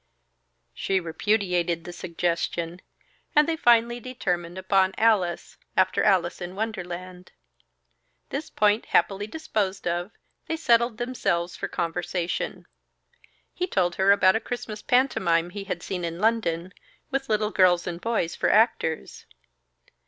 She 0.73 0.99
repudiated 0.99 1.83
the 1.83 1.93
suggestion; 1.93 2.81
and 3.35 3.47
they 3.47 3.55
finally 3.55 3.99
determined 3.99 4.57
upon 4.57 4.95
Alice, 4.97 5.57
after 5.77 6.01
"Alice 6.01 6.41
in 6.41 6.55
Wonderland." 6.55 7.33
This 8.31 8.49
point 8.49 8.87
happily 8.87 9.27
disposed 9.27 9.87
of, 9.87 10.09
they 10.47 10.57
settled 10.57 10.97
themselves 10.97 11.55
for 11.55 11.67
conversation. 11.67 12.65
He 13.53 13.67
told 13.67 13.97
her 13.97 14.11
about 14.11 14.35
a 14.35 14.39
Christmas 14.39 14.81
pantomime 14.81 15.51
he 15.51 15.65
had 15.65 15.83
seen 15.83 16.03
in 16.03 16.17
London, 16.17 16.73
with 17.11 17.29
little 17.29 17.51
girls 17.51 17.85
and 17.85 18.01
boys 18.01 18.35
for 18.35 18.49
actors. 18.49 19.27